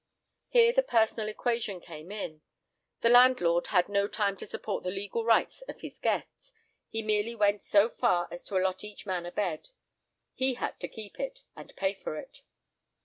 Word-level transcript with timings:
Here 0.49 0.73
the 0.73 0.81
personal 0.81 1.27
equation 1.27 1.79
came 1.79 2.11
in. 2.11 2.41
The 3.01 3.09
landlord 3.09 3.67
had 3.67 3.87
no 3.87 4.07
time 4.07 4.35
to 4.37 4.47
support 4.47 4.83
the 4.83 4.89
legal 4.89 5.23
rights 5.23 5.61
of 5.67 5.81
his 5.81 5.99
guests. 5.99 6.53
He 6.89 7.03
merely 7.03 7.35
went 7.35 7.61
so 7.61 7.87
far 7.87 8.27
as 8.31 8.41
to 8.45 8.57
allot 8.57 8.83
each 8.83 9.05
man 9.05 9.27
a 9.27 9.31
bed. 9.31 9.69
He 10.33 10.55
had 10.55 10.79
to 10.79 10.87
keep 10.87 11.19
it 11.19 11.41
and 11.55 11.75
pay 11.75 11.93
for 11.93 12.17
it. 12.17 12.41